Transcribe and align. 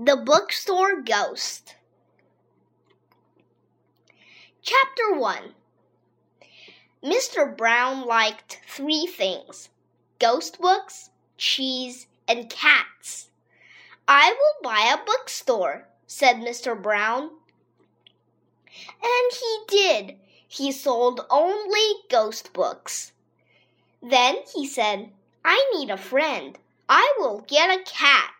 The 0.00 0.14
Bookstore 0.14 1.02
Ghost. 1.02 1.74
Chapter 4.62 5.12
1 5.18 5.56
Mr. 7.02 7.56
Brown 7.56 8.06
liked 8.06 8.60
three 8.68 9.06
things 9.06 9.70
ghost 10.20 10.60
books, 10.60 11.10
cheese, 11.36 12.06
and 12.28 12.48
cats. 12.48 13.30
I 14.06 14.30
will 14.38 14.70
buy 14.70 14.94
a 14.94 15.04
bookstore, 15.04 15.88
said 16.06 16.36
Mr. 16.36 16.80
Brown. 16.80 17.30
And 19.02 19.32
he 19.32 19.58
did. 19.66 20.16
He 20.46 20.70
sold 20.70 21.26
only 21.28 21.94
ghost 22.08 22.52
books. 22.52 23.10
Then 24.00 24.36
he 24.54 24.64
said, 24.64 25.10
I 25.44 25.72
need 25.74 25.90
a 25.90 25.96
friend. 25.96 26.56
I 26.88 27.14
will 27.18 27.40
get 27.48 27.76
a 27.76 27.82
cat. 27.82 28.32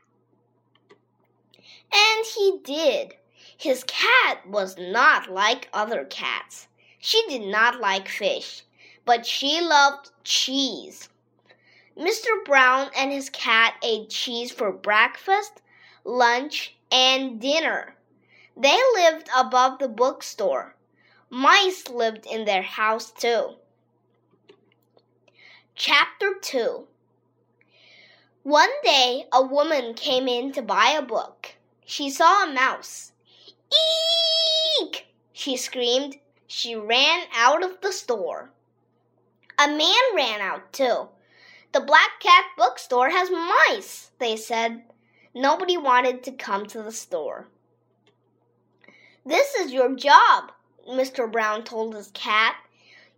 And 1.93 2.27
he 2.27 2.59
did. 2.62 3.15
His 3.56 3.84
cat 3.84 4.46
was 4.46 4.77
not 4.79 5.30
like 5.30 5.69
other 5.73 6.05
cats. 6.05 6.69
She 6.98 7.24
did 7.29 7.42
not 7.42 7.80
like 7.80 8.09
fish, 8.09 8.62
but 9.05 9.27
she 9.27 9.60
loved 9.60 10.10
cheese. 10.24 11.09
Mr. 11.96 12.45
Brown 12.45 12.91
and 12.96 13.10
his 13.10 13.30
cat 13.30 13.74
ate 13.82 14.10
cheese 14.10 14.52
for 14.52 14.70
breakfast, 14.70 15.60
lunch, 16.05 16.77
and 16.93 17.41
dinner. 17.41 17.96
They 18.57 18.79
lived 18.95 19.29
above 19.37 19.79
the 19.79 19.88
bookstore. 19.88 20.74
Mice 21.30 21.88
lived 21.88 22.27
in 22.27 22.45
their 22.45 22.62
house 22.62 23.10
too. 23.10 23.57
Chapter 25.74 26.34
2 26.41 26.87
One 28.43 28.70
day 28.82 29.27
a 29.32 29.43
woman 29.43 29.95
came 29.95 30.27
in 30.27 30.52
to 30.52 30.62
buy 30.62 30.91
a 30.91 31.02
book. 31.02 31.55
She 31.91 32.10
saw 32.10 32.45
a 32.45 32.52
mouse. 32.52 33.12
Eek! 34.82 35.07
she 35.32 35.57
screamed. 35.57 36.18
She 36.46 36.76
ran 36.76 37.26
out 37.35 37.65
of 37.65 37.80
the 37.80 37.95
store. 37.95 38.51
A 39.59 39.68
man 39.68 40.15
ran 40.15 40.43
out 40.43 40.71
too. 40.71 41.09
The 41.73 41.80
Black 41.80 42.21
Cat 42.21 42.45
bookstore 42.59 43.09
has 43.09 43.30
mice, 43.30 44.10
they 44.18 44.37
said. 44.37 44.82
Nobody 45.35 45.79
wanted 45.79 46.23
to 46.24 46.32
come 46.32 46.66
to 46.66 46.82
the 46.82 46.93
store. 46.93 47.49
This 49.24 49.55
is 49.55 49.73
your 49.73 49.96
job, 49.96 50.52
Mr. 50.87 51.32
Brown 51.32 51.65
told 51.65 51.95
his 51.95 52.10
cat. 52.12 52.57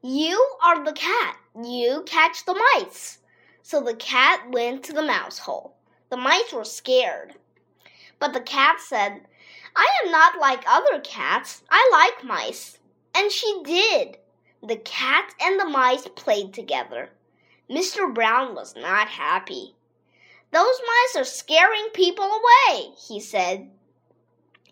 You 0.00 0.58
are 0.64 0.84
the 0.84 0.92
cat. 0.92 1.36
You 1.60 2.04
catch 2.06 2.44
the 2.44 2.54
mice. 2.54 3.18
So 3.64 3.80
the 3.80 3.96
cat 3.96 4.48
went 4.52 4.84
to 4.84 4.92
the 4.92 5.02
mouse 5.02 5.40
hole. 5.40 5.74
The 6.08 6.16
mice 6.16 6.52
were 6.52 6.64
scared. 6.64 7.34
But 8.20 8.34
the 8.34 8.40
cat 8.40 8.80
said, 8.80 9.22
I 9.74 9.88
am 10.04 10.12
not 10.12 10.38
like 10.38 10.62
other 10.68 11.00
cats. 11.00 11.62
I 11.70 11.88
like 11.90 12.22
mice. 12.22 12.78
And 13.14 13.32
she 13.32 13.62
did. 13.64 14.18
The 14.62 14.76
cat 14.76 15.34
and 15.40 15.58
the 15.58 15.64
mice 15.64 16.06
played 16.14 16.52
together. 16.52 17.10
Mr. 17.70 18.12
Brown 18.12 18.54
was 18.54 18.76
not 18.76 19.08
happy. 19.08 19.74
Those 20.52 20.80
mice 20.86 21.16
are 21.22 21.24
scaring 21.24 21.88
people 21.94 22.26
away, 22.26 22.90
he 23.08 23.20
said. 23.20 23.70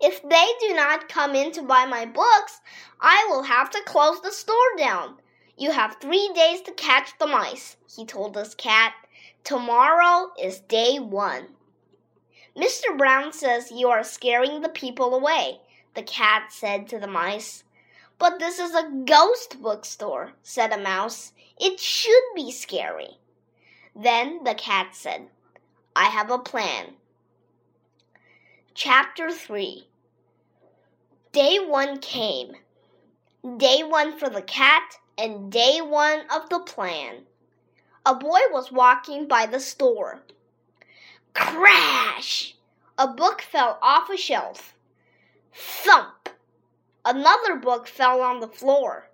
If 0.00 0.22
they 0.22 0.46
do 0.60 0.74
not 0.74 1.08
come 1.08 1.34
in 1.34 1.50
to 1.52 1.62
buy 1.62 1.86
my 1.86 2.04
books, 2.04 2.60
I 3.00 3.26
will 3.30 3.44
have 3.44 3.70
to 3.70 3.82
close 3.84 4.20
the 4.20 4.30
store 4.30 4.76
down. 4.76 5.22
You 5.56 5.70
have 5.70 5.96
three 6.00 6.30
days 6.34 6.60
to 6.62 6.72
catch 6.72 7.16
the 7.18 7.26
mice, 7.26 7.76
he 7.96 8.04
told 8.04 8.36
his 8.36 8.54
cat. 8.54 8.94
Tomorrow 9.42 10.32
is 10.38 10.60
day 10.60 10.98
one. 10.98 11.56
Mr. 12.58 12.98
Brown 12.98 13.32
says 13.32 13.70
you 13.70 13.88
are 13.88 14.02
scaring 14.02 14.60
the 14.60 14.68
people 14.68 15.14
away, 15.14 15.60
the 15.94 16.02
cat 16.02 16.50
said 16.50 16.88
to 16.88 16.98
the 16.98 17.06
mice. 17.06 17.62
But 18.18 18.40
this 18.40 18.58
is 18.58 18.74
a 18.74 18.90
ghost 19.04 19.62
bookstore, 19.62 20.32
said 20.42 20.72
a 20.72 20.78
mouse. 20.78 21.32
It 21.60 21.78
should 21.78 22.24
be 22.34 22.50
scary. 22.50 23.18
Then 23.94 24.42
the 24.42 24.54
cat 24.54 24.96
said, 24.96 25.28
I 25.94 26.06
have 26.06 26.32
a 26.32 26.38
plan. 26.38 26.94
Chapter 28.74 29.30
3 29.30 29.86
Day 31.30 31.58
1 31.60 31.98
came. 31.98 32.56
Day 33.56 33.84
1 33.84 34.18
for 34.18 34.28
the 34.28 34.42
cat 34.42 34.98
and 35.16 35.52
day 35.52 35.80
1 35.80 36.20
of 36.34 36.48
the 36.48 36.58
plan. 36.58 37.26
A 38.04 38.16
boy 38.16 38.40
was 38.50 38.72
walking 38.72 39.28
by 39.28 39.46
the 39.46 39.60
store. 39.60 40.22
Crash! 41.34 42.56
A 43.00 43.06
book 43.06 43.40
fell 43.40 43.78
off 43.80 44.10
a 44.10 44.16
shelf. 44.16 44.74
Thump! 45.54 46.30
Another 47.04 47.54
book 47.54 47.86
fell 47.86 48.20
on 48.20 48.40
the 48.40 48.48
floor. 48.48 49.08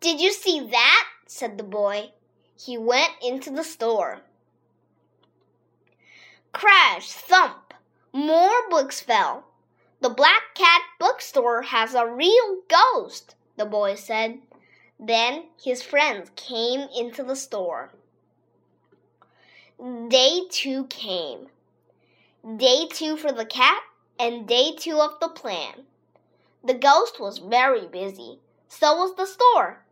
Did 0.00 0.20
you 0.20 0.30
see 0.30 0.60
that? 0.60 1.08
said 1.26 1.56
the 1.56 1.64
boy. 1.64 2.12
He 2.60 2.76
went 2.76 3.12
into 3.22 3.50
the 3.50 3.64
store. 3.64 4.20
Crash! 6.52 7.10
Thump! 7.10 7.72
More 8.12 8.68
books 8.68 9.00
fell. 9.00 9.46
The 10.02 10.10
Black 10.10 10.54
Cat 10.54 10.82
bookstore 10.98 11.62
has 11.62 11.94
a 11.94 12.06
real 12.06 12.58
ghost, 12.68 13.36
the 13.56 13.64
boy 13.64 13.94
said. 13.94 14.40
Then 15.00 15.44
his 15.58 15.82
friends 15.82 16.30
came 16.36 16.88
into 16.94 17.22
the 17.22 17.36
store. 17.36 17.90
Day 20.08 20.42
two 20.50 20.84
came. 20.88 21.48
Day 22.44 22.88
two 22.92 23.16
for 23.16 23.30
the 23.30 23.46
cat 23.46 23.84
and 24.18 24.48
day 24.48 24.74
two 24.76 24.98
of 25.00 25.20
the 25.20 25.28
plan. 25.28 25.84
The 26.64 26.74
ghost 26.74 27.20
was 27.20 27.38
very 27.38 27.86
busy. 27.86 28.40
So 28.66 28.96
was 28.96 29.14
the 29.14 29.26
store. 29.26 29.84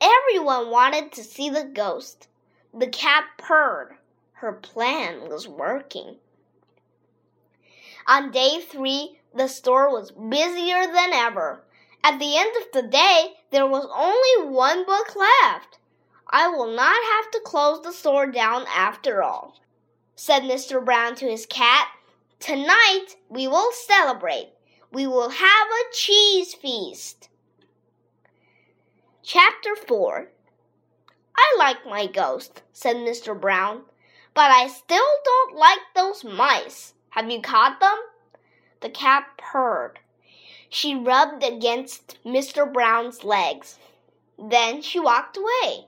Everyone 0.00 0.70
wanted 0.70 1.12
to 1.12 1.22
see 1.22 1.50
the 1.50 1.64
ghost. 1.64 2.28
The 2.72 2.86
cat 2.86 3.24
purred. 3.36 3.98
Her 4.32 4.54
plan 4.54 5.28
was 5.28 5.46
working. 5.46 6.16
On 8.06 8.30
day 8.30 8.60
three, 8.60 9.18
the 9.34 9.46
store 9.46 9.90
was 9.90 10.10
busier 10.10 10.86
than 10.86 11.12
ever. 11.12 11.62
At 12.02 12.18
the 12.18 12.38
end 12.38 12.56
of 12.56 12.72
the 12.72 12.88
day, 12.88 13.34
there 13.50 13.66
was 13.66 13.86
only 13.94 14.50
one 14.50 14.86
book 14.86 15.14
left. 15.14 15.78
I 16.26 16.48
will 16.48 16.74
not 16.74 17.02
have 17.16 17.30
to 17.32 17.40
close 17.44 17.82
the 17.82 17.92
store 17.92 18.26
down 18.26 18.64
after 18.74 19.22
all, 19.22 19.60
said 20.16 20.44
Mr. 20.44 20.82
Brown 20.82 21.14
to 21.16 21.26
his 21.26 21.44
cat. 21.44 21.88
Tonight 22.40 23.16
we 23.28 23.48
will 23.48 23.72
celebrate. 23.72 24.50
We 24.92 25.08
will 25.08 25.28
have 25.28 25.68
a 25.68 25.92
cheese 25.92 26.54
feast. 26.54 27.28
Chapter 29.24 29.74
4 29.74 30.28
I 31.36 31.56
like 31.58 31.84
my 31.84 32.06
ghost, 32.06 32.62
said 32.72 32.96
Mr. 32.96 33.38
Brown, 33.38 33.82
but 34.34 34.52
I 34.52 34.68
still 34.68 35.08
don't 35.24 35.56
like 35.56 35.80
those 35.96 36.22
mice. 36.22 36.94
Have 37.10 37.28
you 37.28 37.42
caught 37.42 37.80
them? 37.80 37.98
The 38.80 38.90
cat 38.90 39.24
purred. 39.36 39.98
She 40.68 40.94
rubbed 40.94 41.42
against 41.42 42.22
Mr. 42.24 42.72
Brown's 42.72 43.24
legs. 43.24 43.78
Then 44.38 44.80
she 44.80 45.00
walked 45.00 45.36
away. 45.36 45.86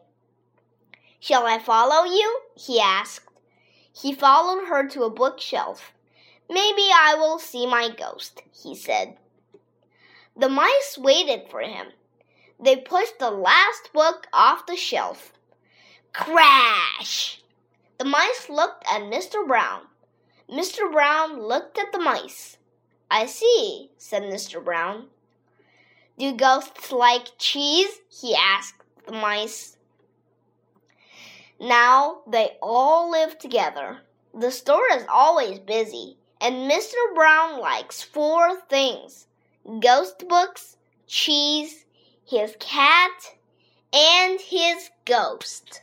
Shall 1.21 1.47
I 1.47 1.61
follow 1.61 2.05
you? 2.05 2.41
he 2.57 2.81
asked. 2.81 3.29
He 3.93 4.13
followed 4.13 4.67
her 4.67 4.89
to 4.89 5.05
a 5.05 5.11
bookshelf. 5.11 5.93
Maybe 6.51 6.89
I 6.93 7.15
will 7.17 7.39
see 7.39 7.65
my 7.65 7.91
ghost, 7.97 8.43
he 8.53 8.75
said. 8.75 9.17
The 10.37 10.49
mice 10.49 10.99
waited 10.99 11.49
for 11.49 11.61
him. 11.61 11.87
They 12.59 12.75
pushed 12.75 13.21
the 13.21 13.31
last 13.31 13.93
book 13.93 14.27
off 14.33 14.67
the 14.67 14.75
shelf. 14.75 15.33
Crash! 16.13 17.41
The 17.99 18.05
mice 18.05 18.49
looked 18.49 18.85
at 18.91 19.03
Mr. 19.03 19.47
Brown. 19.47 19.83
Mr. 20.51 20.91
Brown 20.91 21.41
looked 21.41 21.79
at 21.79 21.93
the 21.93 22.01
mice. 22.01 22.57
I 23.09 23.27
see, 23.27 23.93
said 23.97 24.25
Mr. 24.25 24.63
Brown. 24.65 25.07
Do 26.19 26.35
ghosts 26.35 26.91
like 26.91 27.39
cheese? 27.39 28.01
he 28.11 28.35
asked 28.35 28.83
the 29.07 29.13
mice. 29.13 29.77
Now 31.61 32.23
they 32.27 32.57
all 32.61 33.09
live 33.09 33.39
together. 33.39 34.01
The 34.35 34.51
store 34.51 34.89
is 34.93 35.05
always 35.09 35.61
busy. 35.61 36.17
And 36.41 36.71
Mr. 36.71 36.95
Brown 37.15 37.61
likes 37.61 38.03
four 38.03 38.61
things 38.69 39.27
ghost 39.81 40.27
books, 40.29 40.77
cheese, 41.07 41.85
his 42.25 42.57
cat, 42.59 43.37
and 43.93 44.41
his 44.41 44.91
ghost. 45.05 45.83